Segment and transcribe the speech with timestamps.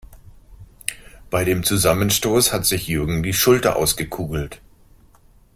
[1.29, 4.59] Bei dem Zusammenstoß hat sich Jürgen die Schulter ausgekugelt.